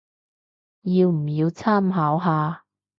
[0.81, 2.65] 要唔要參考下